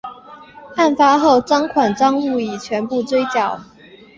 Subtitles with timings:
[0.77, 3.61] 案发后赃款赃物已全部追缴。